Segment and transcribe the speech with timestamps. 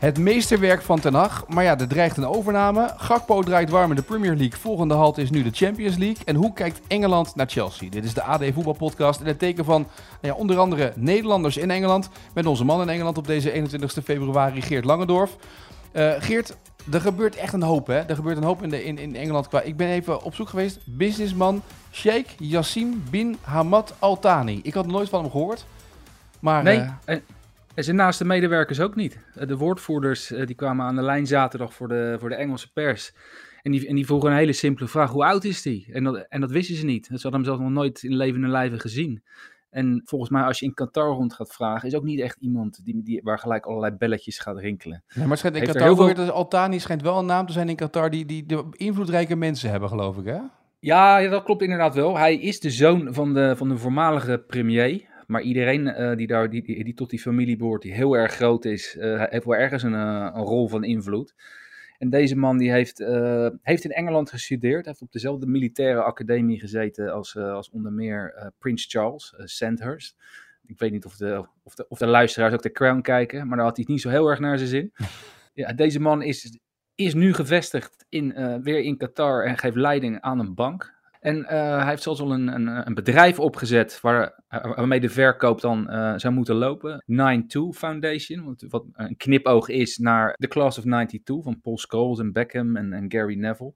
[0.00, 2.94] Het meesterwerk van Ten Hag, maar ja, er dreigt een overname.
[2.96, 4.58] Gakpo draait warm in de Premier League.
[4.58, 6.24] Volgende halt is nu de Champions League.
[6.24, 7.90] En hoe kijkt Engeland naar Chelsea?
[7.90, 9.86] Dit is de AD Voetbalpodcast in het teken van
[10.20, 12.08] nou ja, onder andere Nederlanders in Engeland.
[12.34, 15.36] Met onze man in Engeland op deze 21 februari, Geert Langendorf.
[15.92, 16.56] Uh, Geert,
[16.92, 17.98] er gebeurt echt een hoop, hè?
[17.98, 19.48] Er gebeurt een hoop in, de, in, in Engeland.
[19.48, 20.78] Qua, ik ben even op zoek geweest.
[20.84, 21.62] Businessman
[21.92, 24.60] Sheikh Yassim bin Hamad Al Thani.
[24.62, 25.64] Ik had nooit van hem gehoord.
[26.38, 27.22] Maar, nee, uh, en
[27.74, 29.18] zijn naaste medewerkers ook niet.
[29.34, 32.72] Eh, de woordvoerders uh, die kwamen aan de lijn zaterdag voor de, voor de Engelse
[32.72, 33.14] pers.
[33.62, 35.88] En die, en die vroegen een hele simpele vraag: hoe oud is die?
[35.92, 37.06] En dat, en dat wisten ze niet.
[37.06, 39.22] Ze hadden hem zelf nog nooit in levende lijven gezien.
[39.70, 42.84] En volgens mij, als je in Qatar rond gaat vragen, is ook niet echt iemand
[42.84, 45.02] die, die, waar gelijk allerlei belletjes gaat rinkelen.
[45.14, 46.14] Nee, maar schijnt in Heeft Qatar, veel...
[46.14, 49.70] Dus Altani schijnt wel een naam te zijn in Qatar die, die de invloedrijke mensen
[49.70, 50.38] hebben, geloof ik, hè?
[50.78, 52.18] Ja, ja, dat klopt inderdaad wel.
[52.18, 55.08] Hij is de zoon van de, van de voormalige premier.
[55.30, 58.32] Maar iedereen uh, die, daar, die, die, die, tot die familie behoort, die heel erg
[58.32, 61.34] groot is, uh, heeft wel ergens een, uh, een, rol van invloed.
[61.98, 62.98] En deze man die heeft,
[63.62, 68.86] heeft in Engeland gestudeerd, heeft op dezelfde militaire academie gezeten als, als onder meer Prins
[68.88, 70.16] Charles, Sandhurst.
[70.66, 73.56] Ik weet niet of de, of, de, of de luisteraars ook de Crown kijken, maar
[73.56, 74.92] daar had hij niet zo heel erg naar zijn zin.
[75.52, 76.58] Ja, deze man is,
[76.94, 80.99] is nu gevestigd in, weer in Qatar en geeft leiding aan een bank.
[81.20, 85.08] En uh, hij heeft zelfs al een, een, een bedrijf opgezet waar, uh, waarmee de
[85.08, 87.02] verkoop dan uh, zou moeten lopen.
[87.06, 92.32] 92 Foundation, wat een knipoog is naar The Class of 92 van Paul Scholes en
[92.32, 93.74] Beckham en, en Gary Neville.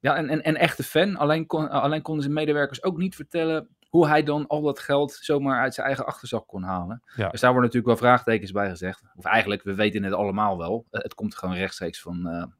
[0.00, 1.16] Ja, en een en, echte fan.
[1.16, 5.12] Alleen, kon, alleen konden zijn medewerkers ook niet vertellen hoe hij dan al dat geld
[5.12, 7.02] zomaar uit zijn eigen achterzak kon halen.
[7.16, 7.28] Ja.
[7.28, 9.02] Dus daar worden natuurlijk wel vraagtekens bij gezegd.
[9.16, 10.86] Of eigenlijk, we weten het allemaal wel.
[10.90, 12.52] Het komt gewoon rechtstreeks van,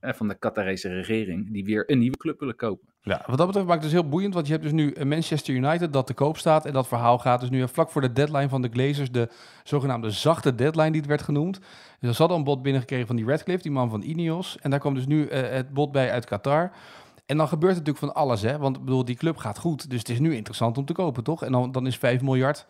[0.00, 2.88] van de Qatarese regering, die weer een nieuwe club willen kopen.
[3.00, 5.54] Ja, wat dat betreft maakt het dus heel boeiend, want je hebt dus nu Manchester
[5.54, 6.66] United dat te koop staat.
[6.66, 9.28] En dat verhaal gaat dus nu vlak voor de deadline van de Glazers, de
[9.64, 11.60] zogenaamde zachte deadline die het werd genoemd.
[12.00, 14.58] Dus ze hadden een bod binnengekregen van die Redcliffe, die man van Ineos.
[14.58, 16.70] En daar kwam dus nu uh, het bod bij uit Qatar.
[17.26, 18.58] En dan gebeurt het natuurlijk van alles, hè.
[18.58, 21.42] Want bedoel, die club gaat goed, dus het is nu interessant om te kopen, toch?
[21.42, 22.66] En dan, dan is 5 miljard,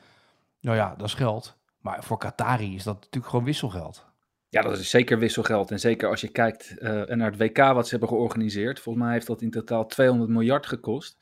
[0.60, 1.56] nou ja, dat is geld.
[1.80, 4.07] Maar voor Qatari is dat natuurlijk gewoon wisselgeld.
[4.50, 5.70] Ja, dat is zeker wisselgeld.
[5.70, 8.80] En zeker als je kijkt uh, naar het WK wat ze hebben georganiseerd.
[8.80, 11.16] Volgens mij heeft dat in totaal 200 miljard gekost.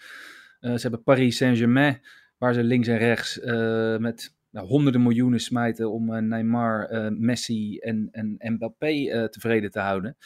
[0.60, 2.00] Uh, ze hebben Paris Saint-Germain,
[2.38, 8.08] waar ze links en rechts uh, met nou, honderden miljoenen smijten om Neymar, Messi en,
[8.12, 10.16] en Mbappé tevreden te houden.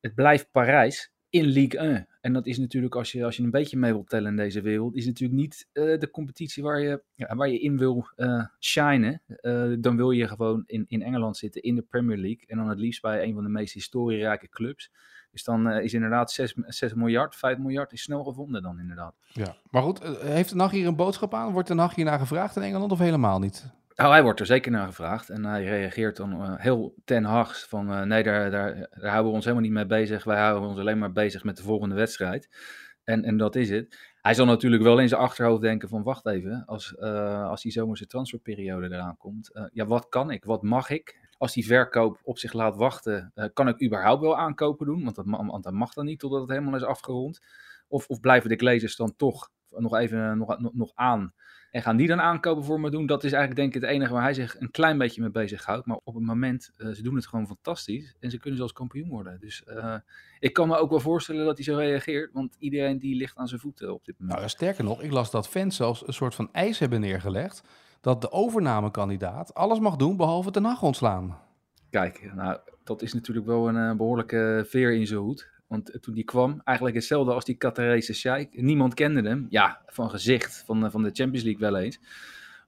[0.00, 2.08] Het blijft Parijs in Ligue 1.
[2.26, 4.60] En dat is natuurlijk, als je, als je een beetje mee wilt tellen in deze
[4.60, 8.44] wereld, is natuurlijk niet uh, de competitie waar je, ja, waar je in wil uh,
[8.60, 9.22] shinen.
[9.40, 12.44] Uh, dan wil je gewoon in, in Engeland zitten, in de Premier League.
[12.46, 14.90] En dan het liefst bij een van de meest historierijke clubs.
[15.30, 19.14] Dus dan is inderdaad 6, 6 miljard, 5 miljard is snel gevonden dan inderdaad.
[19.32, 21.52] Ja, maar goed, heeft de nacht hier een boodschap aan?
[21.52, 23.70] Wordt nacht hier naar gevraagd in Engeland of helemaal niet?
[23.96, 27.64] Nou, hij wordt er zeker naar gevraagd en hij reageert dan uh, heel ten hags
[27.64, 30.24] van uh, nee, daar, daar, daar, houden we ons helemaal niet mee bezig.
[30.24, 32.48] Wij houden ons alleen maar bezig met de volgende wedstrijd.
[33.04, 34.14] En, en dat is het.
[34.20, 37.72] Hij zal natuurlijk wel in zijn achterhoofd denken van wacht even, als, uh, als die
[37.72, 39.50] zomerse transferperiode eraan komt.
[39.72, 40.44] ja, wat kan ik?
[40.44, 41.28] Wat mag ik?
[41.38, 45.04] Als die verkoop op zich laat wachten, kan ik überhaupt wel aankopen doen?
[45.04, 47.40] Want dat, want dat mag dan niet totdat het helemaal is afgerond.
[47.88, 51.34] Of, of blijven de glazers dan toch nog even nog, nog, aan
[51.70, 53.06] en gaan die dan aankopen voor me doen?
[53.06, 55.86] Dat is eigenlijk denk ik het enige waar hij zich een klein beetje mee bezighoudt.
[55.86, 58.16] Maar op het moment, uh, ze doen het gewoon fantastisch.
[58.20, 59.40] En ze kunnen zelfs kampioen worden.
[59.40, 59.94] Dus uh,
[60.38, 62.32] ik kan me ook wel voorstellen dat hij zo reageert.
[62.32, 64.38] Want iedereen die ligt aan zijn voeten op dit moment.
[64.38, 67.62] Nou, sterker nog, ik las dat fans zelfs een soort van eis hebben neergelegd.
[68.00, 71.38] Dat de overnamekandidaat alles mag doen behalve de nacht ontslaan.
[71.90, 75.54] Kijk, nou, dat is natuurlijk wel een uh, behoorlijke veer in zijn hoed.
[75.66, 78.62] Want toen die kwam, eigenlijk hetzelfde als die Qatarese sheik.
[78.62, 79.46] Niemand kende hem.
[79.48, 82.00] Ja, van gezicht, van, van de Champions League wel eens.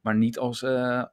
[0.03, 1.05] Maar niet als, uh,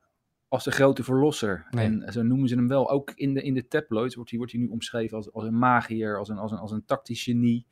[0.48, 1.68] als de grote verlosser.
[1.70, 1.86] Nee.
[1.86, 2.90] En zo noemen ze hem wel.
[2.90, 5.58] Ook in de, in de tabloids wordt hij, wordt hij nu omschreven als, als een
[5.58, 7.66] magier, als een, als, een, als een tactisch genie.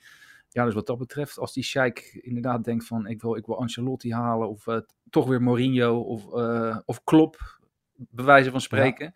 [0.50, 3.60] Ja, dus wat dat betreft, als die sheik inderdaad denkt van ik wil, ik wil
[3.60, 4.78] Ancelotti halen of uh,
[5.10, 7.60] toch weer Mourinho of, uh, of Klopp,
[7.96, 9.06] bewijzen van spreken.
[9.06, 9.12] Ja.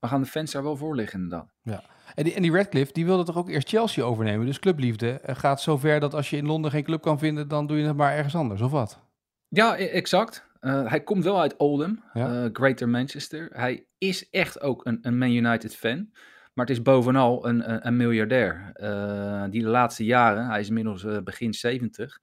[0.00, 1.54] We gaan de fans daar wel voor liggen inderdaad.
[1.62, 1.82] Ja.
[2.14, 4.46] En die, en die Radcliffe, die wilde toch ook eerst Chelsea overnemen.
[4.46, 7.78] Dus clubliefde gaat zover dat als je in Londen geen club kan vinden, dan doe
[7.78, 9.00] je het maar ergens anders, of wat?
[9.48, 10.46] Ja, exact.
[10.60, 12.44] Uh, hij komt wel uit Oldham, ja.
[12.44, 13.48] uh, Greater Manchester.
[13.52, 16.10] Hij is echt ook een, een Man United fan.
[16.54, 18.72] Maar het is bovenal een, een, een miljardair.
[18.74, 22.20] Uh, die de laatste jaren, hij is inmiddels begin 70,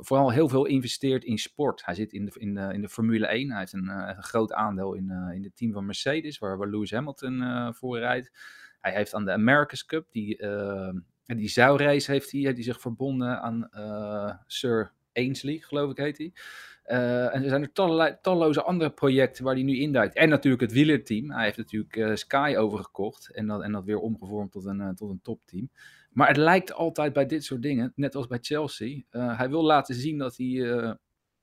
[0.00, 1.84] vooral heel veel investeert in sport.
[1.84, 3.50] Hij zit in de, in de, in de Formule 1.
[3.50, 6.68] Hij heeft een, uh, een groot aandeel in, in het team van Mercedes, waar, waar
[6.68, 7.42] Lewis Hamilton
[7.74, 8.32] voor rijdt.
[8.80, 10.46] Hij heeft aan de America's Cup, die,
[11.26, 13.68] die zeilrace heeft hij, heeft zich verbonden aan
[14.46, 16.32] Sir Ainsley, geloof ik heet hij.
[16.86, 20.14] Uh, en er zijn er talloze, talloze andere projecten waar hij nu induikt.
[20.14, 21.30] En natuurlijk het wielerteam.
[21.30, 24.88] Hij heeft natuurlijk uh, Sky overgekocht en dat, en dat weer omgevormd tot een, uh,
[24.88, 25.70] tot een topteam.
[26.14, 29.02] Maar het lijkt altijd bij dit soort dingen, net als bij Chelsea.
[29.10, 30.96] hij wil laten zien dat hij,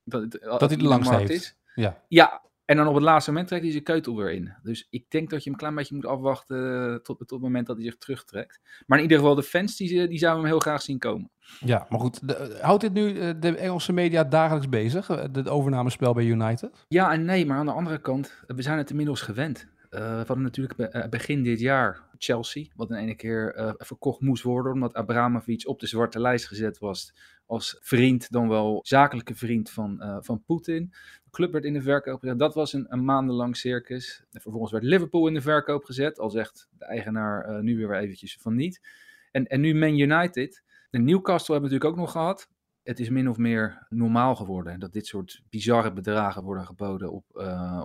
[0.04, 1.30] dat, dat hij de langste heeft.
[1.30, 1.56] Is.
[1.74, 2.02] Ja.
[2.08, 4.54] ja, en dan op het laatste moment trekt hij zijn keutel weer in.
[4.62, 7.66] Dus ik denk dat je hem een klein beetje moet afwachten tot, tot het moment
[7.66, 8.60] dat hij zich terugtrekt.
[8.86, 11.30] Maar in ieder geval, de fans die, die zouden hem heel graag zien komen.
[11.60, 12.28] Ja, maar goed.
[12.28, 15.06] De, houdt dit nu eh, de Engelse media dagelijks bezig?
[15.06, 16.84] Het eh, overnamespel bij United?
[16.88, 19.66] Ja en nee, maar aan de andere kant, eh, we zijn het inmiddels gewend.
[19.90, 24.42] Uh, we hadden natuurlijk begin dit jaar Chelsea, wat in ene keer uh, verkocht moest
[24.42, 27.14] worden, omdat Abramovic op de zwarte lijst gezet was
[27.46, 30.92] als vriend, dan wel zakelijke vriend van, uh, van Poetin.
[31.24, 32.38] De club werd in de verkoop gezet.
[32.38, 34.24] Dat was een, een maandenlang circus.
[34.30, 38.38] En vervolgens werd Liverpool in de verkoop gezet, al zegt de eigenaar nu weer eventjes
[38.40, 38.80] van niet.
[39.30, 40.62] En, en nu Man United.
[40.90, 42.48] De Newcastle hebben we natuurlijk ook nog gehad.
[42.82, 47.24] Het is min of meer normaal geworden dat dit soort bizarre bedragen worden geboden op,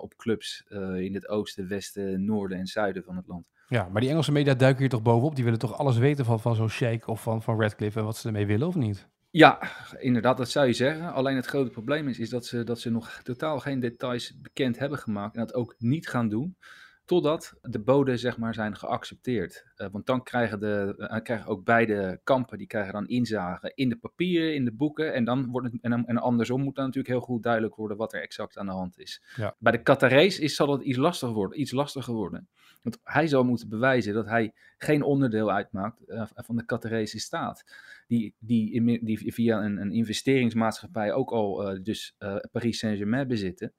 [0.02, 0.64] op clubs
[0.98, 3.50] in het oosten, westen, noorden en zuiden van het land.
[3.70, 5.36] Ja, maar die Engelse media duiken hier toch bovenop?
[5.36, 8.18] Die willen toch alles weten van, van zo'n Sheikh of van, van Radcliffe en wat
[8.18, 9.10] ze ermee willen of niet?
[9.30, 9.60] Ja,
[10.00, 11.14] inderdaad, dat zou je zeggen.
[11.14, 14.80] Alleen het grote probleem is, is dat, ze, dat ze nog totaal geen details bekend
[14.80, 16.58] hebben gemaakt en dat ook niet gaan doen.
[17.06, 19.66] Totdat de boden zeg maar, zijn geaccepteerd.
[19.78, 23.90] Uh, want dan krijgen, de, uh, krijgen ook beide kampen die krijgen dan inzagen in
[23.90, 25.14] de papieren, in de boeken.
[25.14, 28.14] En, dan wordt het, en, en andersom moet dan natuurlijk heel goed duidelijk worden wat
[28.14, 29.24] er exact aan de hand is.
[29.36, 29.56] Ja.
[29.60, 31.60] Bij de Qatarees is, zal het iets lastiger worden.
[31.60, 32.50] Iets lastiger worden.
[32.82, 37.64] Want hij zal moeten bewijzen dat hij geen onderdeel uitmaakt uh, van de Qatarese staat.
[38.08, 42.16] Die, die, die via een, een investeringsmaatschappij ook al dus
[42.52, 43.74] Paris Saint-Germain bezitten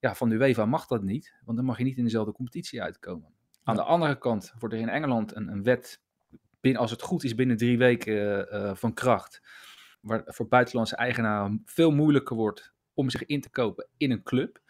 [0.00, 2.82] ja, van de UEFA mag dat niet, want dan mag je niet in dezelfde competitie
[2.82, 3.34] uitkomen.
[3.62, 6.00] Aan de andere kant wordt er in Engeland een, een wet,
[6.60, 9.42] binnen, als het goed is, binnen drie weken van kracht,
[10.00, 14.60] waar voor buitenlandse eigenaren veel moeilijker wordt om zich in te kopen in een club.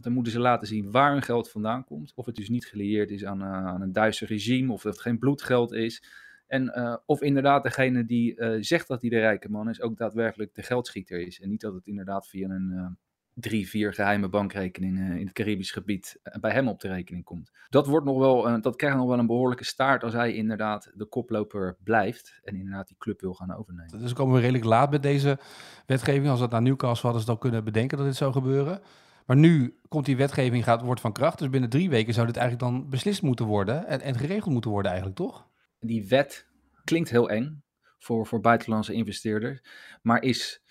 [0.00, 2.12] Dan moeten ze laten zien waar hun geld vandaan komt.
[2.14, 5.02] Of het dus niet gelieerd is aan, uh, aan een Duitse regime, of dat het
[5.02, 6.04] geen bloedgeld is.
[6.46, 10.54] En uh, of inderdaad degene die zegt dat hij de rijke man is, ook daadwerkelijk
[10.54, 11.40] de geldschieter is.
[11.40, 12.98] En niet dat het inderdaad via een
[13.40, 17.50] drie, vier geheime bankrekeningen in het Caribisch gebied eh, bij hem op de rekening komt.
[17.68, 21.04] Dat, wordt nog wel, dat krijgt nog wel een behoorlijke staart als hij inderdaad de
[21.04, 23.98] koploper blijft en inderdaad die club wil gaan overnemen.
[23.98, 25.38] Dus komen we redelijk laat met deze
[25.86, 26.28] wetgeving.
[26.28, 28.80] Als dat naar Newcastle hadden ze dan kunnen bedenken dat dit zou gebeuren.
[29.26, 31.38] Maar nu komt die wetgeving, gaat, wordt van kracht.
[31.38, 34.70] Dus binnen drie weken zou dit eigenlijk dan beslist moeten worden en, en geregeld moeten
[34.70, 35.48] worden eigenlijk, toch?
[35.80, 36.46] Die wet
[36.84, 37.62] klinkt heel eng
[37.98, 39.60] voor, voor buitenlandse investeerders,
[40.02, 40.62] maar is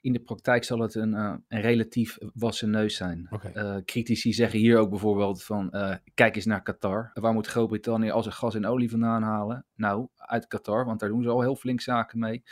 [0.00, 3.26] in de praktijk zal het een, uh, een relatief wassen neus zijn.
[3.30, 3.52] Okay.
[3.54, 7.10] Uh, eh, critici zeggen hier ook bijvoorbeeld van, uh, kijk eens naar Qatar.
[7.14, 9.66] Waar moet Groot-Brittannië al zijn gas en olie vandaan halen?
[9.74, 12.42] Nou, uit Qatar, want daar doen ze al heel flink zaken mee.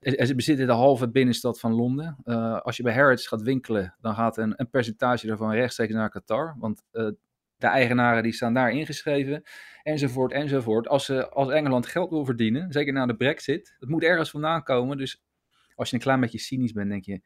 [0.00, 2.16] Ze bezitten de halve binnenstad van Londen.
[2.62, 6.56] als je bij Harrods gaat winkelen, dan gaat een, een percentage daarvan rechtstreeks naar Qatar.
[6.58, 6.82] Want
[7.56, 9.42] de eigenaren die staan daar ingeschreven,
[9.82, 10.88] enzovoort, enzovoort.
[10.88, 14.62] Als, ze, als Engeland geld wil verdienen, zeker na de brexit, het moet ergens vandaan
[14.62, 14.96] komen.
[14.96, 15.22] Dus
[15.74, 17.20] als je een klein beetje cynisch bent, denk je,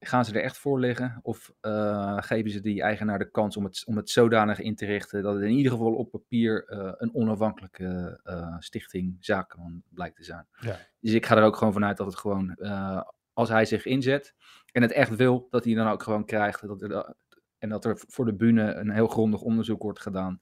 [0.00, 1.18] gaan ze er echt voor liggen?
[1.22, 4.86] Of uh, geven ze die eigenaar de kans om het, om het zodanig in te
[4.86, 10.16] richten dat het in ieder geval op papier uh, een onafhankelijke uh, stichting zaken blijkt
[10.16, 10.46] te zijn?
[10.60, 10.76] Ja.
[11.00, 12.56] Dus ik ga er ook gewoon vanuit dat het gewoon,
[13.32, 14.34] als hij zich inzet
[14.72, 16.66] en het echt wil, dat hij dan ook gewoon krijgt.
[16.66, 17.14] Dat er,
[17.58, 20.40] en dat er voor de bühne een heel grondig onderzoek wordt gedaan.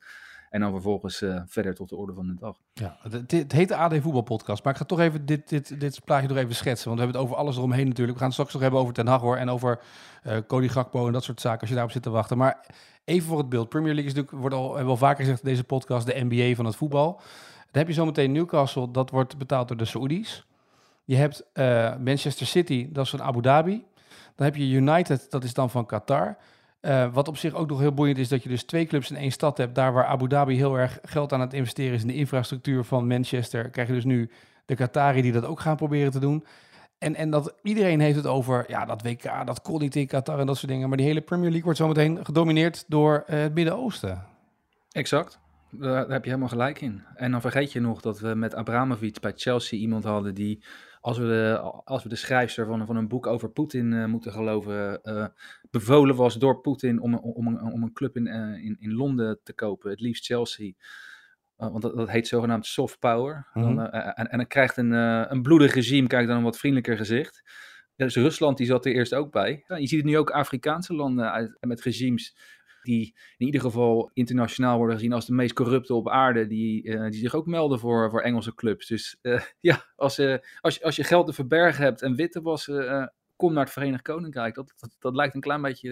[0.56, 2.56] En dan vervolgens uh, verder tot de orde van de dag.
[2.72, 4.64] Ja, het, het heet de AD Voetbalpodcast.
[4.64, 6.88] Maar ik ga toch even dit, dit, dit plaatje nog even schetsen.
[6.88, 8.12] Want we hebben het over alles eromheen natuurlijk.
[8.12, 9.36] We gaan het straks nog hebben over Ten Hag hoor.
[9.36, 9.80] En over
[10.26, 11.60] uh, Cody Gakpo en dat soort zaken.
[11.60, 12.36] Als je daarop zit te wachten.
[12.36, 12.66] Maar
[13.04, 13.68] even voor het beeld.
[13.68, 16.24] Premier League is natuurlijk, wordt al, hebben we al vaker gezegd in deze podcast, de
[16.28, 17.12] NBA van het voetbal.
[17.70, 18.90] Dan heb je zometeen Newcastle.
[18.90, 20.46] Dat wordt betaald door de Saoedi's.
[21.04, 22.88] Je hebt uh, Manchester City.
[22.92, 23.84] Dat is van Abu Dhabi.
[24.34, 25.30] Dan heb je United.
[25.30, 26.36] Dat is dan van Qatar.
[26.86, 29.16] Uh, wat op zich ook nog heel boeiend is, dat je dus twee clubs in
[29.16, 29.74] één stad hebt.
[29.74, 33.06] Daar waar Abu Dhabi heel erg geld aan het investeren is in de infrastructuur van
[33.06, 34.30] Manchester, krijg je dus nu
[34.66, 36.44] de Qatari die dat ook gaan proberen te doen.
[36.98, 40.46] En, en dat iedereen heeft het over, ja, dat WK, dat kon niet Qatar en
[40.46, 40.88] dat soort dingen.
[40.88, 44.24] Maar die hele Premier League wordt zometeen gedomineerd door uh, het Midden-Oosten.
[44.90, 45.38] Exact.
[45.70, 47.02] Daar heb je helemaal gelijk in.
[47.14, 50.64] En dan vergeet je nog dat we met Abramovic bij Chelsea iemand hadden die
[51.00, 54.32] als we de, als we de schrijfster van, van een boek over Poetin uh, moeten
[54.32, 55.26] geloven, uh,
[55.70, 59.40] bevolen was door Poetin om, om, om, om een club in, uh, in, in Londen
[59.42, 60.72] te kopen, het liefst Chelsea.
[61.56, 63.46] want dat, dat, heet zogenaamd soft power.
[63.54, 63.74] Mhm.
[63.74, 64.92] dan, en, en dan krijgt een,
[65.32, 67.42] een bloedig regime krijgt dan een wat vriendelijker gezicht.
[67.96, 69.64] Dus Rusland die zat er eerst ook bij.
[69.66, 72.36] je ziet het nu ook Afrikaanse landen uit, met regimes
[72.86, 77.10] die in ieder geval internationaal worden gezien als de meest corrupte op aarde, die, uh,
[77.10, 78.86] die zich ook melden voor, voor Engelse clubs.
[78.86, 82.42] Dus uh, ja, als, uh, als, je, als je geld te verbergen hebt en witte
[82.42, 82.70] was,
[83.36, 84.54] kom naar het Verenigd Koninkrijk.
[84.54, 85.90] Dat, dat, dat lijkt een klein beetje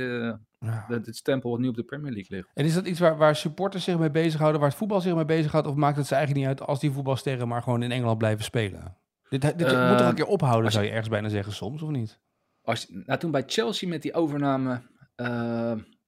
[0.59, 0.85] ja.
[0.89, 2.51] het stempel wat nu op de Premier League ligt.
[2.55, 5.25] En is dat iets waar, waar supporters zich mee bezighouden, waar het voetbal zich mee
[5.25, 8.19] bezighoudt, of maakt het ze eigenlijk niet uit als die voetbalsterren maar gewoon in Engeland
[8.19, 8.97] blijven spelen?
[9.29, 12.21] Dit, dit moet toch een keer ophouden, zou je ergens bijna zeggen soms, of niet?
[12.63, 14.83] Als, nou, toen bij Chelsea met die overname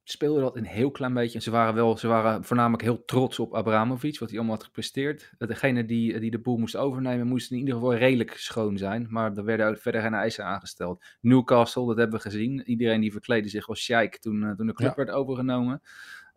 [0.09, 1.41] speelde dat een heel klein beetje.
[1.41, 5.33] Ze waren, wel, ze waren voornamelijk heel trots op Abramovic, wat hij allemaal had gepresteerd.
[5.39, 9.07] Degene die, die de boel moest overnemen, moest in ieder geval redelijk schoon zijn.
[9.11, 11.05] Maar er werden verder geen eisen aangesteld.
[11.21, 12.63] Newcastle, dat hebben we gezien.
[12.63, 15.83] Iedereen die verkleedde zich als Sheik toen, uh, toen de club werd overgenomen.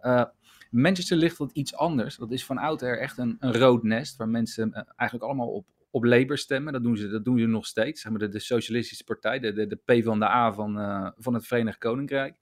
[0.01, 0.23] Uh,
[0.71, 2.15] Manchester ligt wat iets anders.
[2.17, 5.65] Dat is van oudsher echt een, een rood nest, waar mensen uh, eigenlijk allemaal op,
[5.89, 6.73] op Labour stemmen.
[6.73, 8.01] Dat doen ze, dat doen ze nog steeds.
[8.01, 10.73] Zeg maar de, de Socialistische Partij, de, de, de P van de A van,
[11.17, 12.38] van het Verenigd Koninkrijk.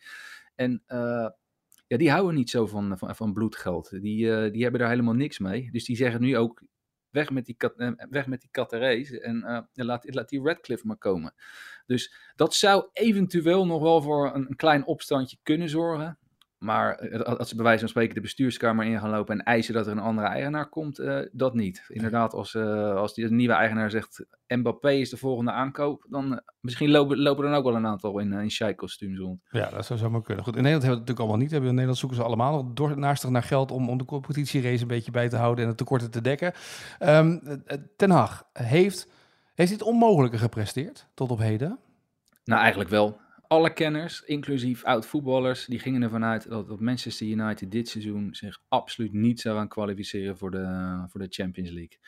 [0.57, 1.29] En uh,
[1.87, 3.89] ja, die houden niet zo van, van, van bloedgeld.
[3.89, 5.71] Die, uh, die hebben daar helemaal niks mee.
[5.71, 6.63] Dus die zeggen nu ook,
[7.09, 11.33] weg met die, uh, weg met die Qatarese en laat, laat die Radcliffe maar komen.
[11.85, 16.17] Dus dat zou eventueel nog wel voor een, een klein opstandje kunnen zorgen.
[16.57, 19.85] Maar als ze bij wijze van spreken de bestuurskamer in gaan lopen en eisen dat
[19.85, 21.85] er een andere eigenaar komt, uh, dat niet.
[21.87, 26.37] Inderdaad, als, uh, als die nieuwe eigenaar zegt Mbappé is de volgende aankoop, dan uh,
[26.59, 29.41] misschien lopen, lopen er dan ook wel een aantal in, in Sheik-kostuums rond.
[29.49, 30.43] Ja, dat zou zomaar kunnen.
[30.43, 31.69] Goed, in Nederland hebben we het natuurlijk allemaal niet.
[31.69, 34.87] In Nederland zoeken ze allemaal nog door, naastig naar geld om, om de competitierace een
[34.87, 36.53] beetje bij te houden en de tekorten te dekken.
[36.99, 37.41] Um,
[37.95, 39.11] Ten Hag heeft,
[39.55, 41.79] heeft dit onmogelijke gepresteerd tot op heden?
[42.43, 47.89] Nou, eigenlijk wel alle kenners, inclusief oud-voetballers, die gingen ervan uit dat, Manchester United dit
[47.89, 51.99] seizoen zich absoluut niet zou gaan kwalificeren voor de, voor de Champions League.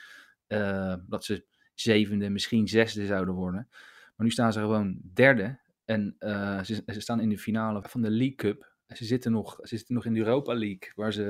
[0.48, 3.67] Uh, dat ze zevende, misschien zesde zouden worden.
[4.15, 5.60] Maar nu staan ze gewoon derde.
[5.86, 8.74] En uh, ze, staan in de finale van de League Cup.
[8.88, 11.24] Ze zitten, nog, ze zitten nog in de Europa League, waar ze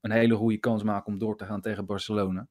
[0.00, 2.48] een hele goede kans maken om door te gaan tegen Barcelona.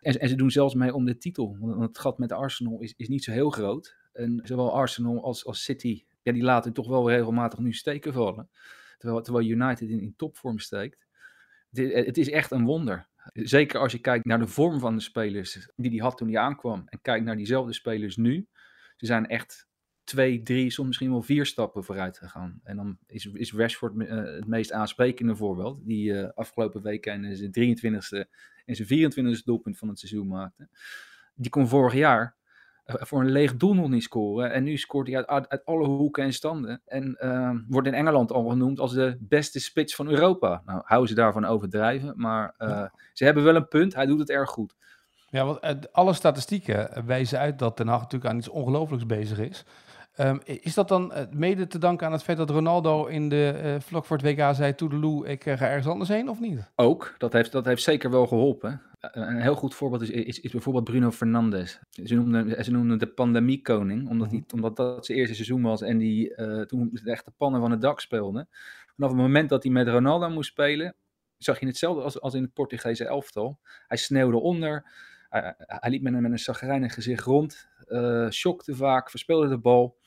[0.00, 1.56] En, en ze doen zelfs mee om de titel.
[1.60, 3.96] Want het gat met Arsenal is, is niet zo heel groot.
[4.12, 8.50] En zowel Arsenal als, als City ja, die laten toch wel regelmatig nu steken vallen.
[8.98, 11.06] Terwijl, terwijl United in, topvorm steekt.
[11.70, 13.08] Het, het, is echt een wonder.
[13.32, 16.38] Zeker als je kijkt naar de vorm van de spelers die hij had toen hij
[16.38, 16.82] aankwam.
[16.86, 18.48] En kijkt naar diezelfde spelers nu.
[18.96, 19.68] Ze zijn echt
[20.04, 22.60] twee, drie, soms misschien wel vier stappen vooruit gegaan.
[22.62, 25.86] En dan is, is Rashford uh, het meest aansprekende voorbeeld.
[25.86, 28.28] Die uh, afgelopen week in zijn 23e
[28.64, 30.68] en zijn 24e doelpunt van het seizoen maakte.
[31.34, 32.36] Die kon vorig jaar
[32.84, 34.52] voor een leeg doel nog niet scoren.
[34.52, 36.82] En nu scoort hij uit, uit alle hoeken en standen.
[36.86, 40.62] En uh, wordt in Engeland al genoemd als de beste spits van Europa.
[40.64, 42.12] Nou, houden ze daarvan overdrijven.
[42.16, 42.92] Maar uh, ja.
[43.12, 43.94] ze hebben wel een punt.
[43.94, 44.74] Hij doet het erg goed.
[45.28, 49.64] Ja, want alle statistieken wijzen uit dat Ten Hag natuurlijk aan iets ongelooflijks bezig is.
[50.20, 53.80] Um, is dat dan mede te danken aan het feit dat Ronaldo in de uh,
[53.80, 56.70] vlak voor het WK zei: Toedeloe, ik ga ergens anders heen, of niet?
[56.76, 58.82] Ook, dat heeft, dat heeft zeker wel geholpen.
[59.00, 61.80] Een heel goed voorbeeld is, is, is bijvoorbeeld Bruno Fernandes.
[61.90, 65.98] Ze noemden, ze noemden de pandemiekoning, omdat, die, omdat dat zijn eerste seizoen was en
[65.98, 68.46] die uh, toen de echte pannen van het dak speelde.
[68.94, 70.94] Vanaf het moment dat hij met Ronaldo moest spelen,
[71.36, 73.58] zag je hetzelfde als, als in het Portugese elftal.
[73.86, 74.90] Hij sneeuwde onder,
[75.28, 77.68] hij, hij liep met een, met een zagrijnig gezicht rond,
[78.30, 80.00] shockte vaak, verspeelde de bal.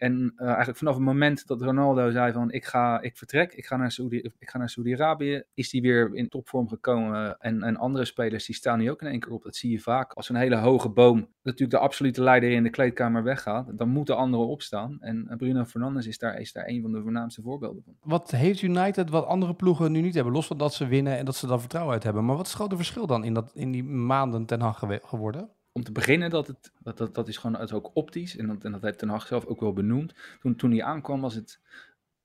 [0.00, 3.66] En uh, eigenlijk vanaf het moment dat Ronaldo zei van ik ga, ik vertrek, ik
[3.66, 7.38] ga naar Saudi, ik ga naar Saudi-Arabië, is hij weer in topvorm gekomen.
[7.38, 9.42] En, en andere spelers die staan nu ook in één keer op.
[9.42, 10.12] Dat zie je vaak.
[10.12, 14.16] Als een hele hoge boom natuurlijk de absolute leider in de kleedkamer weggaat, dan moeten
[14.16, 14.96] anderen opstaan.
[15.00, 17.94] En Bruno Fernandes is daar, is daar een van de voornaamste voorbeelden van.
[18.00, 20.32] Wat heeft United wat andere ploegen nu niet hebben?
[20.32, 22.24] Los van dat ze winnen en dat ze dan vertrouwen uit hebben.
[22.24, 25.50] Maar wat is het grote verschil dan in, dat, in die maanden ten Hag geworden?
[25.72, 28.36] Om te beginnen, dat, het, dat, dat, dat is gewoon is ook optisch.
[28.36, 30.14] En dat, en dat heeft Ten Hag zelf ook wel benoemd.
[30.40, 31.60] Toen, toen hij aankwam was het...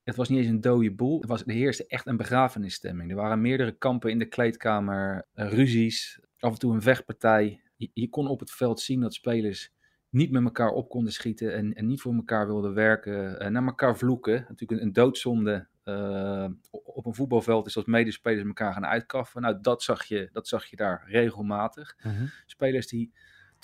[0.04, 1.20] Het was niet eens een dode boel.
[1.20, 3.10] Het was, er heerste echt een begrafenisstemming.
[3.10, 7.62] Er waren meerdere kampen in de kleedkamer, uh, ruzies, af en toe een vechtpartij.
[7.76, 9.72] Je, je, kon op het veld zien dat spelers
[10.10, 13.44] niet met elkaar op konden schieten en, en niet voor elkaar wilden werken.
[13.44, 14.34] Uh, naar elkaar vloeken.
[14.34, 19.42] Natuurlijk een, een doodzonde uh, op een voetbalveld is dat medespelers elkaar gaan uitkaffen.
[19.42, 21.96] Nou, dat zag je, dat zag je daar regelmatig.
[22.04, 22.26] Mhm.
[22.46, 23.14] Spelers die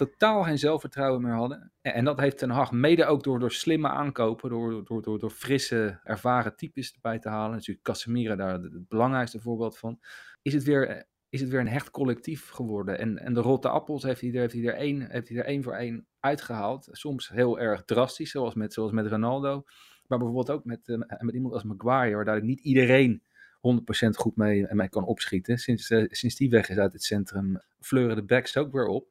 [0.07, 1.71] totaal geen zelfvertrouwen meer hadden.
[1.81, 5.29] En dat heeft Ten Hag mede ook door, door slimme aankopen, door, door, door, door
[5.29, 7.51] frisse, ervaren types erbij te halen.
[7.51, 9.99] Natuurlijk Casemiro daar het belangrijkste voorbeeld van.
[10.41, 12.97] Is het weer, is het weer een hecht collectief geworden.
[12.97, 15.45] En, en de rotte appels heeft hij, er, heeft, hij er één, heeft hij er
[15.45, 16.87] één voor één uitgehaald.
[16.91, 19.63] Soms heel erg drastisch, zoals met, zoals met Ronaldo.
[20.07, 23.23] Maar bijvoorbeeld ook met, uh, met iemand als Maguire, waar duidelijk niet iedereen
[23.61, 25.57] 100% goed mee, mee kan opschieten.
[25.57, 29.07] Sinds, uh, sinds die weg is uit het centrum, fleuren de backs ook weer op.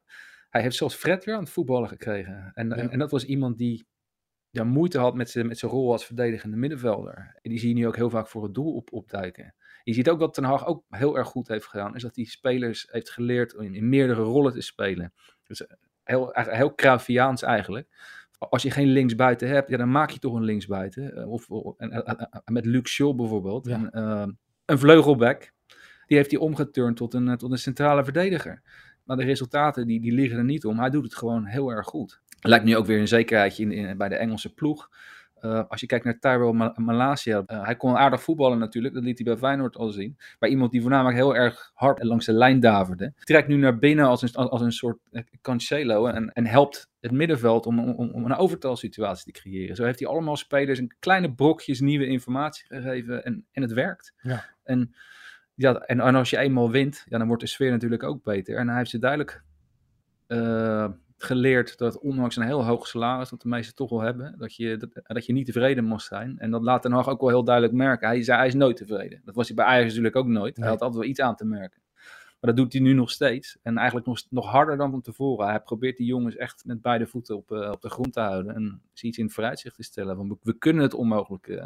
[0.51, 2.51] Hij heeft zelfs Fred weer aan het voetballen gekregen.
[2.53, 3.87] En, en, en, dat was iemand die
[4.49, 7.39] ja, moeite had met zijn, met zijn rol als verdedigende middenvelder.
[7.41, 9.55] En die zie je nu ook heel vaak voor het doel op, opduiken.
[9.83, 12.25] Je ziet ook wat Ten Hag ook heel erg goed heeft gedaan, is dat hij
[12.25, 15.13] spelers heeft geleerd in, in meerdere rollen te spelen.
[15.43, 15.65] Dus
[16.03, 17.87] heel, heel Cruyffiaans eigenlijk.
[18.37, 21.27] Als je geen linksbuiten hebt, ja, dan maak je toch een linksbuiten.
[21.27, 21.75] Of, of
[22.45, 23.89] met Luke Shaw bijvoorbeeld, ja.
[24.65, 25.51] een vleugelback.
[26.07, 28.61] Die heeft hij omgeturnd tot een, tot een centrale verdediger.
[29.11, 30.79] Maar de resultaten die, die liggen er niet om.
[30.79, 32.21] Hij doet het gewoon heel erg goed.
[32.41, 34.89] Lijkt nu ook weer een zekerheidje in, in bij de Engelse ploeg.
[35.41, 39.17] Uh, als je kijkt naar Tyrell Malasia, uh, hij kon aardig voetballen natuurlijk, dat liet
[39.17, 40.17] hij bij Feyenoord al zien.
[40.39, 44.05] Maar iemand die voornamelijk heel erg hard langs de lijn daverde, trekt nu naar binnen
[44.05, 48.25] als een, als een soort uh, Cancelo en, en helpt het middenveld om, om, om
[48.25, 49.75] een overtalsituatie te creëren.
[49.75, 54.13] Zo heeft hij allemaal spelers een kleine brokjes nieuwe informatie gegeven en, en het werkt.
[54.21, 54.45] Ja.
[54.63, 54.95] En,
[55.61, 58.57] ja, en, en als je eenmaal wint, ja, dan wordt de sfeer natuurlijk ook beter.
[58.57, 59.43] En hij heeft ze duidelijk
[61.23, 64.77] geleerd dat ondanks een heel hoog salaris, dat de meesten toch wel hebben, dat je,
[64.77, 66.39] dat, dat je niet tevreden moest zijn.
[66.39, 68.07] En dat laat Ten Hag ook wel heel duidelijk merken.
[68.07, 69.21] Hij, zei, hij is nooit tevreden.
[69.25, 70.57] Dat was hij bij Ajax natuurlijk ook nooit.
[70.57, 71.81] Hij had altijd wel iets aan te merken.
[72.39, 73.57] Maar dat doet hij nu nog steeds.
[73.61, 75.47] En eigenlijk nog, nog harder dan van tevoren.
[75.47, 78.55] Hij probeert die jongens echt met beide voeten op, uh, op de grond te houden.
[78.55, 80.15] En iets in het vooruitzicht te stellen.
[80.15, 81.65] Van we, we kunnen het onmogelijk uh,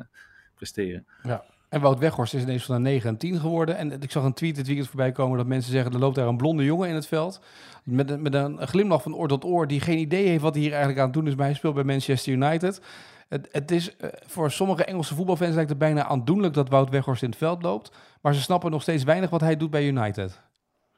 [0.56, 1.08] presteren.
[1.24, 1.44] Ja.
[1.76, 3.78] En Wout Weghorst is ineens van een 9 en 10 geworden.
[3.78, 5.94] En ik zag een tweet dit weekend voorbij komen dat mensen zeggen...
[5.94, 7.40] er loopt daar een blonde jongen in het veld.
[7.84, 9.68] Met, met een glimlach van oor tot oor...
[9.68, 11.36] die geen idee heeft wat hij hier eigenlijk aan het doen is.
[11.36, 12.82] Maar hij speelt bij Manchester United.
[13.28, 16.54] Het, het is uh, voor sommige Engelse voetbalfans lijkt het bijna aandoenlijk...
[16.54, 17.96] dat Wout Weghorst in het veld loopt.
[18.22, 20.42] Maar ze snappen nog steeds weinig wat hij doet bij United.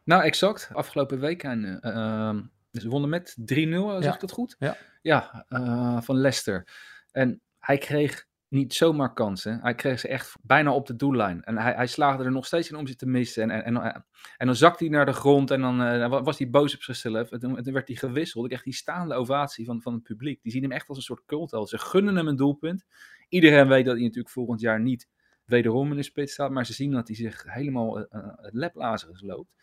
[0.04, 0.70] Nou, exact.
[0.74, 1.44] Afgelopen week.
[1.44, 2.36] En, uh, uh,
[2.72, 4.14] ze wonnen met 3-0, zeg ja.
[4.14, 4.56] ik dat goed?
[4.60, 4.78] Ja.
[5.02, 6.68] Ja, uh, van Leicester.
[7.12, 9.60] En hij kreeg niet zomaar kansen.
[9.62, 11.44] Hij kreeg ze echt bijna op de doellijn.
[11.44, 13.44] En hij, hij slaagde er nog steeds in om ze te missen.
[13.44, 14.06] En, en, en,
[14.38, 17.32] en dan zakte hij naar de grond en dan uh, was hij boos op zichzelf.
[17.32, 18.44] En toen, werd hij gewisseld.
[18.44, 20.42] Ik kreeg die staande ovatie van, van het publiek.
[20.42, 21.70] Die zien hem echt als een soort cultheld.
[21.70, 22.86] Ze gunnen hem een doelpunt.
[23.30, 25.08] Iedereen weet dat hij natuurlijk volgend jaar niet
[25.45, 26.52] wederom in de spits staat.
[26.52, 29.56] Maar ze zien dat hij zich helemaal uh, het loopt.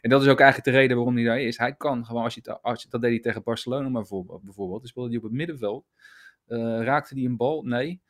[0.00, 1.58] En dat is ook eigenlijk de reden waarom hij daar is.
[1.58, 4.42] Hij kan gewoon, als je, als je dat deed hij tegen Barcelona bijvoorbeeld.
[4.42, 5.86] bijvoorbeeld dan speelde hij op het middenveld.
[6.82, 7.62] Raakte hij een bal?
[7.62, 8.00] Nee.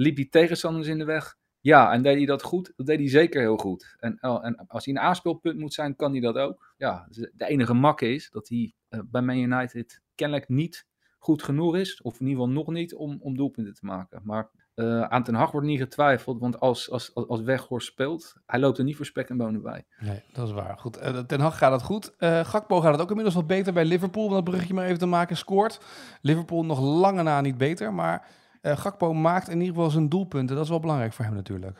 [0.00, 1.36] Liep hij tegenstanders in de weg?
[1.60, 2.72] Ja, en deed hij dat goed?
[2.76, 3.96] Dat deed hij zeker heel goed.
[3.98, 6.74] En, en als hij een aanspeelpunt moet zijn, kan hij dat ook.
[6.76, 10.86] Ja, de enige mak is dat hij uh, bij Man United kennelijk niet
[11.18, 14.20] goed genoeg is, of in ieder geval nog niet, om, om doelpunten te maken.
[14.24, 18.60] Maar uh, aan Ten Hag wordt niet getwijfeld, want als, als, als Weghorst speelt, hij
[18.60, 19.84] loopt er niet voor spek en bonen bij.
[19.98, 20.78] Nee, dat is waar.
[20.78, 22.14] Goed, uh, Ten Hag gaat het goed.
[22.18, 25.06] Gakpo gaat het ook inmiddels wat beter bij Liverpool, om dat brugje maar even te
[25.06, 25.80] maken, scoort.
[26.20, 30.54] Liverpool nog lange na niet beter, maar uh, Gakpo maakt in ieder geval zijn doelpunten.
[30.54, 31.78] Dat is wel belangrijk voor hem natuurlijk.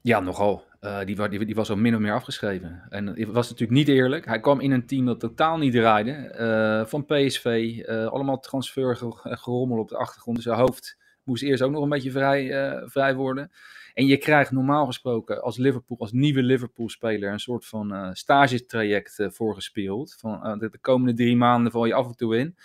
[0.00, 0.64] Ja, nogal.
[0.80, 2.82] Uh, die, die, was al min of meer afgeschreven.
[2.88, 4.26] En het was natuurlijk niet eerlijk.
[4.26, 6.34] Hij kwam in een team dat totaal niet draaide.
[6.40, 7.78] Uh, van PSV.
[8.10, 10.36] allemaal transfer gerommel op de achtergrond.
[10.36, 12.52] Dus zijn hoofd moest eerst ook nog een beetje vrij,
[12.86, 13.50] vrij worden.
[13.94, 20.16] En je krijgt normaal gesproken als Liverpool, als nieuwe Liverpool-speler, een soort van stagetraject voorgespeeld.
[20.18, 22.56] Van de, de komende drie maanden val je af en toe in.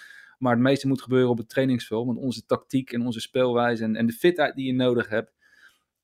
[0.43, 2.06] Maar het meeste moet gebeuren op het trainingsveld.
[2.06, 5.32] Want onze tactiek en onze speelwijze en, en de fitheid die je nodig hebt,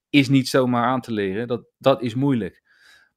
[0.10, 1.47] is niet zomaar aan te leren.
[1.47, 2.63] Dat, dat is moeilijk.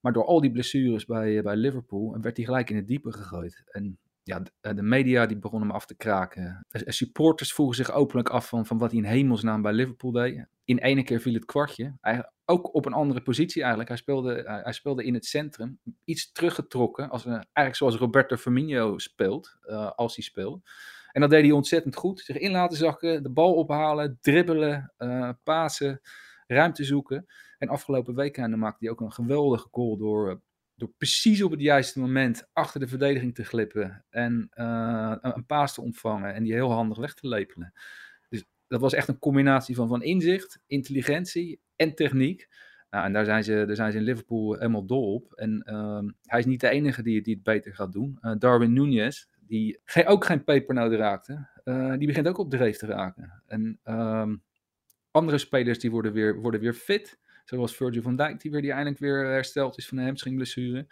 [0.01, 3.63] Maar door al die blessures bij, bij Liverpool werd hij gelijk in het diepe gegooid.
[3.71, 6.67] En ja, de, de media die begonnen hem af te kraken.
[6.69, 10.47] De supporters vroegen zich openlijk af van, van wat hij in hemelsnaam bij Liverpool deed.
[10.65, 11.97] In ene keer viel het kwartje.
[12.01, 13.89] Hij, ook op een andere positie eigenlijk.
[13.89, 15.79] Hij speelde, hij speelde in het centrum.
[16.05, 17.11] Iets teruggetrokken.
[17.11, 19.57] Als, eigenlijk zoals Roberto Firmino speelt.
[19.97, 20.61] Als hij speelt.
[21.13, 22.21] En dat deed hij ontzettend goed.
[22.21, 26.01] Zich in laten zakken, de bal ophalen, dribbelen, uh, pasen,
[26.47, 27.27] ruimte zoeken.
[27.59, 30.43] En afgelopen weekend maakte hij ook een geweldige goal door,
[30.75, 34.05] door precies op het juiste moment achter de verdediging te glippen.
[34.11, 37.73] En uh, een paas te ontvangen en die heel handig weg te lepelen.
[38.29, 42.49] Dus dat was echt een combinatie van, van inzicht, intelligentie en techniek.
[42.91, 45.33] Nou, en daar zijn, ze, daar zijn ze in Liverpool helemaal dol op.
[45.33, 48.19] En uh, hij is niet de enige die, het beter gaat doen.
[48.39, 53.43] Darwin Nunez, die ook geen pepernoten raakte, uh, die begint ook op dreef te raken.
[53.47, 54.43] En um,
[55.11, 58.73] andere spelers die worden weer, worden weer fit, zoals Virgil van Dijk, die weer die
[58.73, 60.87] eindelijk weer hersteld is van een hamstringblessure.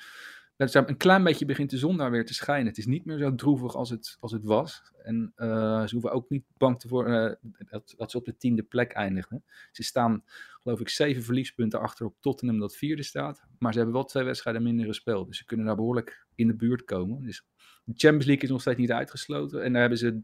[0.57, 2.67] Een klein beetje begint de zon daar weer te schijnen.
[2.67, 4.93] Het is niet meer zo droevig als het, als het was.
[5.03, 8.37] En uh, ze hoeven ook niet bang te worden uh, dat, dat ze op de
[8.37, 9.45] tiende plek eindigen.
[9.73, 10.25] Ze staan,
[10.63, 13.45] geloof ik, zeven verliespunten achter op Tottenham dat vierde staat.
[13.59, 15.27] Maar ze hebben wel twee wedstrijden minder gespeeld.
[15.27, 17.23] Dus ze kunnen daar behoorlijk in de buurt komen.
[17.23, 17.45] Dus
[17.93, 19.63] de Champions League is nog steeds niet uitgesloten.
[19.63, 20.23] En daar hebben ze,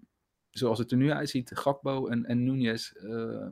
[0.51, 3.47] zoals het er nu uitziet, Gakbo en, en Nunez uh,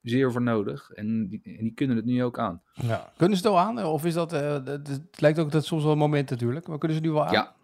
[0.00, 0.90] zeer voor nodig.
[0.90, 2.62] En die, en die kunnen het nu ook aan.
[2.72, 3.12] Ja.
[3.16, 3.84] Kunnen ze het al aan?
[3.84, 6.96] Of is dat, uh, het lijkt ook dat soms wel een moment natuurlijk, maar kunnen
[6.96, 7.32] ze nu wel aan?
[7.32, 7.55] Ja,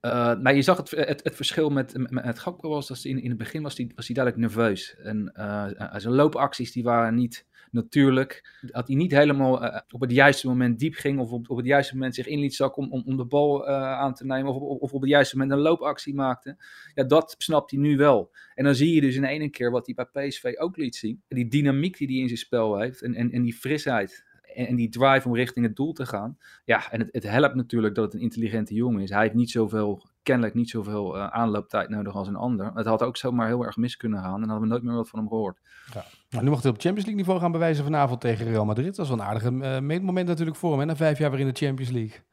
[0.00, 3.28] uh, nou, je zag het, het, het verschil met, met, Gakpo was dat in, in
[3.28, 4.96] het begin was hij was duidelijk nerveus.
[4.96, 8.58] En uh, zijn loopacties die waren niet natuurlijk.
[8.60, 11.94] Dat hij niet helemaal op het juiste moment diep ging of op, op het juiste
[11.94, 14.92] moment zich in liet zakken om, om, om de bal aan te nemen of, of
[14.92, 16.56] op het juiste moment een loopactie maakte.
[16.94, 18.30] Ja, dat snapt hij nu wel.
[18.54, 21.22] En dan zie je dus in één keer wat hij bij PSV ook liet zien.
[21.28, 24.88] Die dynamiek die hij in zijn spel heeft en, en, en die frisheid en, die
[24.88, 26.38] drive om richting het doel te gaan.
[26.64, 29.10] Ja, en het, het, helpt natuurlijk dat het een intelligente jongen is.
[29.10, 32.70] Hij heeft niet zoveel, kennelijk niet zoveel uh, aanlooptijd nodig als een ander.
[32.74, 34.94] Het had ook zomaar heel erg mis kunnen gaan en dan hadden we nooit meer
[34.94, 35.60] wat van hem gehoord.
[35.94, 36.04] Ja.
[36.30, 38.96] Nou, nu mocht hij op Champions League niveau gaan bewijzen vanavond tegen Real Madrid.
[38.96, 41.40] Dat is wel een aardige uh, meetmoment natuurlijk voor hem, hè, na vijf jaar weer
[41.40, 42.26] in de Champions League.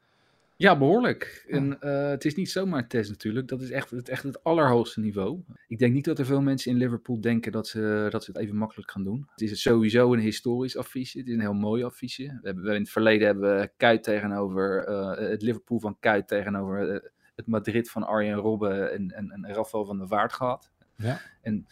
[0.58, 1.44] Ja, behoorlijk.
[1.48, 3.48] En uh, het is niet zomaar een test natuurlijk.
[3.48, 5.40] Dat is echt het, echt het allerhoogste niveau.
[5.68, 8.40] Ik denk niet dat er veel mensen in Liverpool denken dat ze, dat ze het
[8.40, 9.28] even makkelijk gaan doen.
[9.30, 11.18] Het is sowieso een historisch affiche.
[11.18, 12.22] Het is een heel mooi affiche.
[12.22, 16.94] We hebben, in het verleden hebben we Kuit tegenover uh, het Liverpool van Kuit tegenover
[16.94, 17.00] uh,
[17.34, 20.70] het Madrid van Arjen Robben en, en, en Rafael van der Vaart gehad.
[20.96, 21.20] Ja.
[21.42, 21.66] En,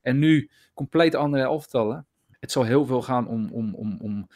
[0.00, 2.06] en nu compleet andere elftallen.
[2.40, 4.28] Het zal heel veel gaan om, om, om, om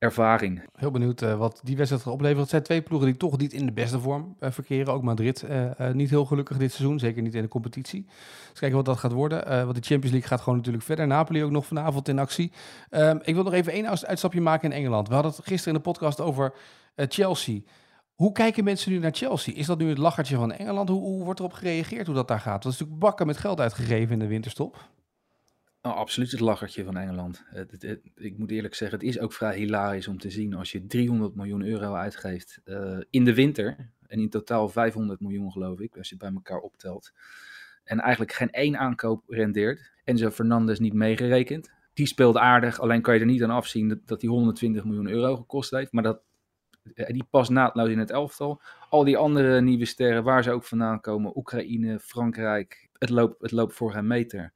[0.00, 0.62] ervaring.
[0.74, 2.40] Heel benieuwd uh, wat die wedstrijd gaat opleveren.
[2.40, 4.92] Het zijn twee ploegen die toch niet in de beste vorm uh, verkeren.
[4.92, 8.06] Ook Madrid uh, niet heel gelukkig dit seizoen, zeker niet in de competitie.
[8.50, 9.64] Dus kijken wat dat gaat worden.
[9.64, 11.06] want de Champions League gaat gewoon natuurlijk verder.
[11.06, 12.52] Napoli ook nog vanavond in actie.
[12.90, 15.08] Um, ik wil nog even één uitstapje maken in Engeland.
[15.08, 16.52] We hadden het gisteren in de podcast over
[16.96, 17.60] Chelsea.
[18.14, 19.54] Hoe kijken mensen nu naar Chelsea?
[19.54, 20.88] Is dat nu het lachertje van Engeland?
[20.88, 22.62] Hoe, hoe wordt erop gereageerd hoe dat daar gaat?
[22.62, 24.88] Dat is natuurlijk bakken met geld uitgegeven in de winterstop.
[25.82, 27.44] Oh, absoluut het lachertje van Engeland.
[28.14, 31.34] Ik moet eerlijk zeggen, het is ook vrij hilarisch om te zien als je 300
[31.34, 33.90] miljoen euro uitgeeft uh, in de winter.
[34.06, 37.12] En in totaal 500 miljoen geloof ik, als je het bij elkaar optelt.
[37.84, 39.92] En eigenlijk geen één aankoop rendeert.
[40.04, 41.70] Enzo Fernandes niet meegerekend.
[41.94, 45.08] Die speelt aardig, alleen kan je er niet aan afzien dat, dat die 120 miljoen
[45.08, 45.92] euro gekost heeft.
[45.92, 46.22] Maar dat,
[46.94, 48.60] die past naadloos in het elftal.
[48.88, 51.36] Al die andere nieuwe sterren, waar ze ook vandaan komen.
[51.36, 52.88] Oekraïne, Frankrijk.
[52.98, 54.52] Het loopt, het loopt voor geen meter.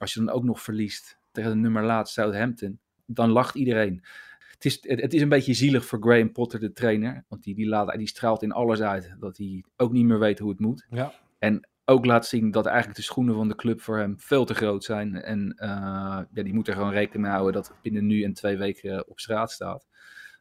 [0.00, 4.02] Als je dan ook nog verliest tegen de nummer laatst Southampton, dan lacht iedereen.
[4.50, 7.24] Het is, het, het, is een beetje zielig voor Graham Potter, de trainer.
[7.28, 10.38] Want die, die, laat, die straalt in alles uit dat hij ook niet meer weet
[10.38, 10.86] hoe het moet.
[10.90, 11.12] Ja.
[11.38, 14.54] En ook laat zien dat eigenlijk de schoenen van de club voor hem veel te
[14.54, 15.22] groot zijn.
[15.22, 15.68] En uh,
[16.32, 19.08] ja, die moet er gewoon rekening mee houden dat het binnen nu en twee weken
[19.08, 19.88] op straat staat.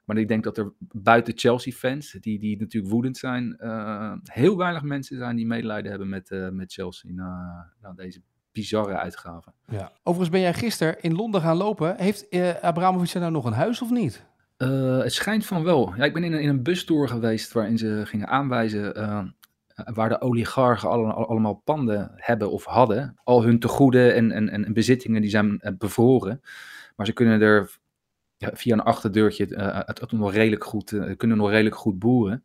[0.05, 4.81] Maar ik denk dat er buiten Chelsea-fans, die, die natuurlijk woedend zijn, uh, heel weinig
[4.81, 9.53] mensen zijn die medelijden hebben met, uh, met Chelsea na, na deze bizarre uitgaven.
[9.67, 9.91] Ja.
[10.03, 11.95] Overigens ben jij gisteren in Londen gaan lopen.
[11.97, 14.25] Heeft uh, Abramovic nou nog een huis of niet?
[14.57, 15.93] Uh, het schijnt van wel.
[15.95, 19.25] Ja, ik ben in een, in een bustour geweest waarin ze gingen aanwijzen uh,
[19.93, 23.15] waar de oligarchen allemaal, allemaal panden hebben of hadden.
[23.23, 26.41] Al hun tegoeden en, en, en bezittingen die zijn bevroren.
[26.95, 27.77] Maar ze kunnen er
[28.37, 29.45] ja, via een achterdeurtje
[29.85, 32.43] het, het nog redelijk goed, kunnen nog redelijk goed boeren.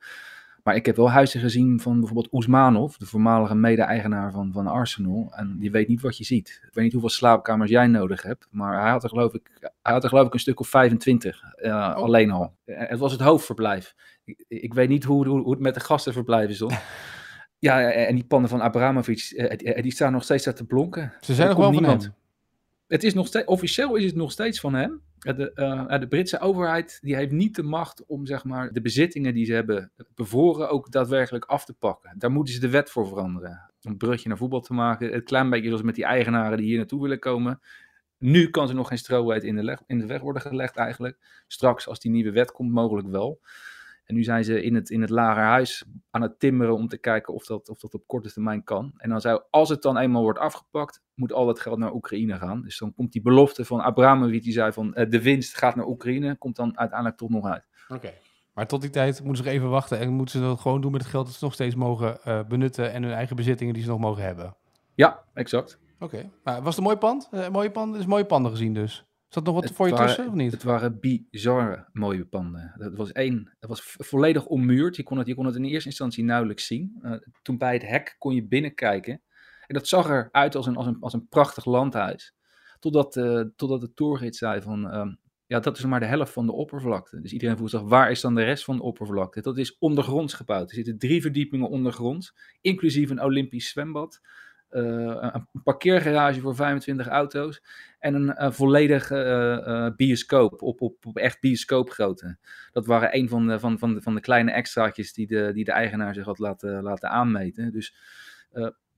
[0.65, 5.33] Maar ik heb wel huizen gezien van bijvoorbeeld Oesmanov, de voormalige mede-eigenaar van, van Arsenal.
[5.37, 6.61] En die weet niet wat je ziet.
[6.67, 8.47] Ik weet niet hoeveel slaapkamers jij nodig hebt.
[8.51, 9.51] Maar hij had er geloof ik,
[9.83, 11.43] hij had er geloof ik een stuk of 25.
[11.57, 11.95] Uh, oh.
[11.95, 12.55] Alleen al.
[12.65, 13.95] Het was het hoofdverblijf.
[14.25, 16.75] Ik, ik weet niet hoe, hoe, hoe het met de gastenverblijven stond.
[17.59, 19.49] ja, en die panden van Abramovic,
[19.83, 21.13] die staan nog steeds uit te blonken.
[21.21, 22.01] Ze zijn nog wel van hem.
[22.87, 25.01] Het is nog steeds, officieel is het nog steeds van hem.
[25.25, 29.35] De, uh, de, Britse overheid die heeft niet de macht om zeg maar, de bezittingen
[29.35, 32.15] die ze hebben bevoren ook daadwerkelijk af te pakken.
[32.19, 33.71] Daar moeten ze de wet voor veranderen.
[33.83, 35.13] Om een brugje naar voetbal te maken.
[35.13, 37.61] Het klein beetje zoals met die eigenaren die hier naartoe willen komen.
[38.19, 41.45] Nu kan er nog geen stroheid in in de weg worden gelegd eigenlijk.
[41.47, 43.41] Straks als die nieuwe wet komt mogelijk wel.
[44.05, 47.35] En nu zijn ze in het, in het lagerhuis aan het timmeren om te kijken
[47.35, 48.93] of dat, of dat op korte termijn kan.
[48.97, 52.39] En dan zou, als het dan eenmaal wordt afgepakt, moet al dat geld naar Oekraïne
[52.39, 52.63] gaan.
[52.63, 55.87] Dus dan komt die belofte van Abramovic, die zei van uh, de winst gaat naar
[55.87, 57.65] Oekraïne, komt dan uiteindelijk toch nog uit.
[57.89, 57.95] Oké.
[57.95, 58.15] Okay.
[58.55, 61.01] Maar tot die tijd moeten ze even wachten en moeten ze dat gewoon doen met
[61.01, 63.89] het geld dat ze nog steeds mogen uh, benutten en hun eigen bezittingen die ze
[63.89, 64.57] nog mogen hebben.
[64.95, 65.79] Ja, exact.
[65.95, 66.05] Oké.
[66.05, 66.31] Okay.
[66.45, 67.29] Maar was het een mooi pand?
[67.33, 67.97] Uh, mooie pand?
[67.97, 69.05] is mooie panden gezien dus.
[69.35, 70.53] Zat nog wat het voor je waren, tussen of niet?
[70.53, 72.73] Het waren bizarre mooie panden.
[72.79, 74.97] Het was één, het was volledig ommuurd.
[74.97, 76.99] Je kon het, je kon het in eerste instantie nauwelijks zien.
[77.03, 79.23] Uh, toen bij het hek kon je binnenkijken.
[79.67, 82.35] En dat zag eruit als een, als een, als een prachtig landhuis.
[82.79, 86.47] Totdat, uh, totdat de tourgids zei van, um, ja, dat is maar de helft van
[86.47, 87.21] de oppervlakte.
[87.21, 89.41] Dus iedereen vroeg zich, waar is dan de rest van de oppervlakte?
[89.41, 90.69] Dat is ondergronds gebouwd.
[90.69, 94.21] Er zitten drie verdiepingen ondergronds, inclusief een Olympisch zwembad.
[94.77, 97.63] Uh, een parkeergarage voor 25 auto's
[97.99, 102.37] en een uh, volledige uh, bioscoop op, op, echt bioscoopgrootte.
[102.73, 105.65] Dat waren een van de, van, van de, van de kleine extraatjes die de, die
[105.65, 107.73] de eigenaar zich had laten, laten aanmeten.
[107.73, 107.95] Dus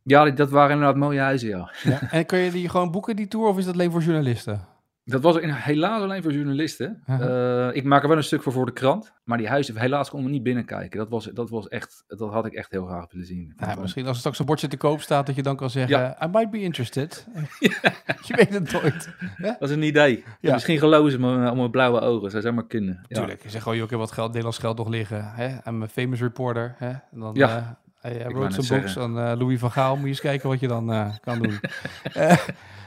[0.03, 1.73] Ja, dat waren inderdaad mooie huizen, ja.
[1.83, 2.11] Ja.
[2.11, 4.76] En kun je die gewoon boeken, die tour, of is dat alleen voor journalisten?
[5.09, 7.03] Dat was helaas alleen voor journalisten.
[7.07, 9.13] Eh, ik maak er wel een stuk voor voor de krant.
[9.25, 10.99] Maar die huizen, helaas konden we niet binnenkijken.
[10.99, 13.53] Dat was, dat was echt, dat had ik echt heel graag willen zien.
[13.57, 15.99] Nou, misschien als er straks een bordje te koop staat, dat je dan kan zeggen,
[15.99, 16.25] Ja.
[16.25, 17.27] I might be interested.
[18.27, 19.15] je weet het nooit.
[19.59, 20.25] Dat is een idee.
[20.41, 20.53] Ja.
[20.53, 22.31] Misschien geloven ze me om mijn blauwe ogen.
[22.31, 23.01] Zou zomaar kunnen.
[23.09, 23.17] Ja.
[23.19, 25.33] Tuurlijk, je zegt gewoon, joh, ik heb wat geld, Nederlands geld nog liggen.
[25.35, 25.71] Hè?
[25.71, 26.75] I'm a famous reporter.
[26.79, 26.89] Hè?
[26.89, 27.67] En dan, Ja, eh,
[28.15, 29.95] Wou wrote some books aan Louis van Gaal.
[29.95, 31.59] Moet je eens kijken wat je dan eh, kan doen.
[32.13, 32.37] Eh,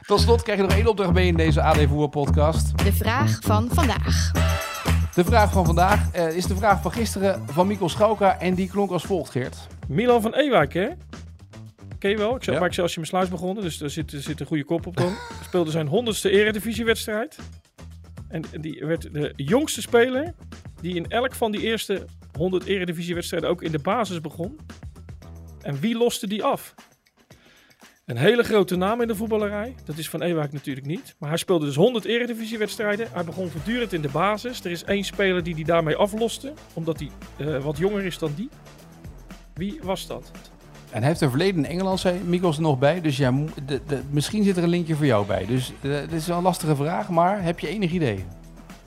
[0.06, 2.78] tot slot krijg je nog één opdracht mee in deze AD Voetbal podcast.
[2.84, 4.32] De vraag van vandaag.
[5.14, 8.38] De vraag van vandaag eh, is de vraag van gisteren van Mikkel Schauka.
[8.38, 9.56] En die klonk als volgt, Geert.
[9.88, 10.88] Milan van Ewijk, hè?
[11.98, 12.36] Ken je wel?
[12.36, 12.52] Ik Ja.
[12.52, 15.12] Excelsior mijn sluis begonnen, dus daar zit, er zit een goede kop op dan.
[15.46, 17.38] Speelde zijn honderdste eredivisiewedstrijd.
[18.28, 20.34] En die werd de jongste speler
[20.80, 22.04] die in elk van die eerste
[22.36, 24.58] 100 eredivisiewedstrijden ook in de basis begon.
[25.62, 26.74] En wie loste die af?
[28.10, 29.74] Een hele grote naam in de voetballerij.
[29.84, 31.14] Dat is Van Ewijk natuurlijk niet.
[31.18, 33.08] Maar hij speelde dus 100 eredivisiewedstrijden.
[33.12, 34.64] Hij begon voortdurend in de basis.
[34.64, 38.32] Er is één speler die die daarmee afloste, omdat hij eh, wat jonger is dan
[38.36, 38.48] die.
[39.54, 40.30] Wie was dat?
[40.90, 43.00] En hij heeft een verleden in Engeland, zei Mikkels er nog bij.
[43.00, 43.32] Dus ja,
[43.66, 45.46] de, de, misschien zit er een linkje voor jou bij.
[45.46, 48.24] Dus eh, dit is wel een lastige vraag, maar heb je enig idee?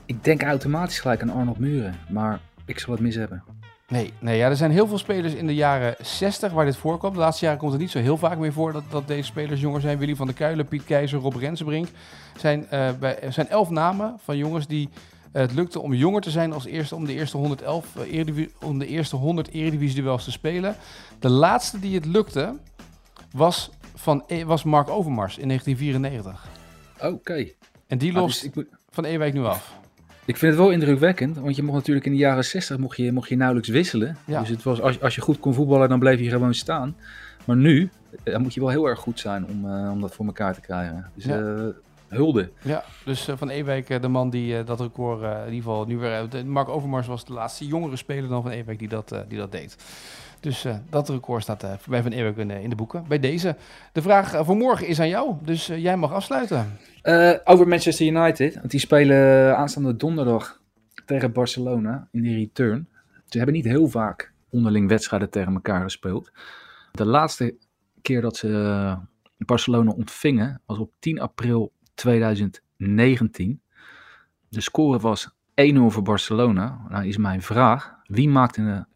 [0.06, 1.94] Ik denk automatisch gelijk aan Arnold Muren.
[2.08, 3.42] Maar ik zal het mis hebben.
[3.88, 7.12] Nee, nee ja, er zijn heel veel spelers in de jaren 60 waar dit voorkwam.
[7.12, 9.60] De laatste jaren komt het niet zo heel vaak meer voor dat, dat deze spelers
[9.60, 9.98] jonger zijn.
[9.98, 11.88] Willy van der Kuilen, Piet Keizer, Rob Rensenbrink.
[12.36, 14.88] zijn, eh, bij, er zijn elf namen van jongens die
[15.32, 18.50] eh, het lukte om jonger te zijn als eerste om de eerste 111 eh, eredivi-
[18.62, 20.76] om de eerste 100 eredivisie-duels te spelen.
[21.18, 22.56] De laatste die het lukte
[23.32, 26.46] was, van, was Mark Overmars in 1994.
[27.12, 27.46] Oké.
[27.86, 29.72] En die Ah, lost dus ik, moet- van Ewijk nu af.
[30.24, 31.36] Ik vind het wel indrukwekkend.
[31.38, 34.16] Want je mocht natuurlijk in de jaren 60 mocht je, mocht je nauwelijks wisselen.
[34.24, 34.40] Ja.
[34.40, 36.96] Dus het was, als, als je goed kon voetballen, dan bleef je gewoon staan.
[37.44, 37.90] Maar nu
[38.22, 40.54] eh, dan moet je wel heel erg goed zijn om, eh, om dat voor elkaar
[40.54, 41.10] te krijgen.
[41.14, 41.38] Dus Ja.
[41.40, 41.64] eh,
[42.08, 42.50] hulde.
[42.62, 46.28] Ja, dus Van Ewijk, de man die dat record in ieder geval nu weer...
[46.46, 49.76] Mark Overmars was de laatste jongere speler dan Van Ewijk die dat, die dat deed.
[50.44, 53.04] Dus eh, dat record staat eh, bij Van in, eh, in de boeken.
[53.08, 53.56] Bij deze.
[53.92, 56.78] De vraag voor morgen is aan jou, dus jij mag afsluiten.
[57.44, 58.54] Over Manchester United.
[58.54, 60.60] Want die spelen aanstaande donderdag
[61.04, 62.88] tegen Barcelona in de return.
[63.26, 66.30] Ze hebben niet heel vaak onderling wedstrijden tegen elkaar gespeeld.
[66.92, 67.54] De laatste
[68.02, 68.96] keer dat ze
[69.36, 73.60] Barcelona ontvingen was op 10 april 2019.
[74.48, 75.32] De score was 1-0
[75.86, 76.86] voor Barcelona.
[76.88, 78.86] Nou is mijn vraag, wie maakte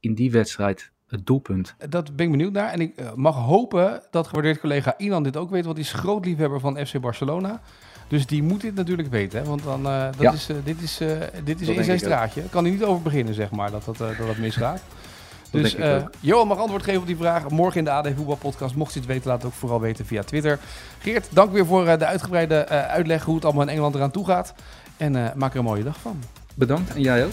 [0.00, 1.74] in die wedstrijd het doelpunt?
[1.88, 2.70] Dat ben ik benieuwd naar.
[2.72, 5.92] En ik eh, mag hopen dat gewaardeerd collega Inan dit ook weet, want die is
[5.92, 7.60] groot liefhebber van FC Barcelona.
[8.08, 9.44] Dus die moet dit natuurlijk weten, hè?
[9.44, 10.32] want dan, eh, dat Ja.
[10.32, 10.96] is, eh, dit is,
[11.44, 12.04] dit is in zijn ook.
[12.04, 12.42] straatje.
[12.50, 14.80] Kan hij niet over beginnen, zeg maar, dat dat, dat, dat misgaat.
[15.50, 16.10] Dus ook.
[16.20, 17.48] Johan mag antwoord geven op die vraag.
[17.48, 18.74] Morgen in de AD Voetbal Podcast.
[18.74, 20.58] Mocht je het weten, laat het ook vooral weten via Twitter.
[20.98, 24.54] Geert, dank weer voor de uitgebreide uitleg hoe het allemaal in Engeland eraan toe gaat.
[24.96, 26.18] En maak er een mooie dag van.
[26.54, 27.32] Bedankt en jij ook.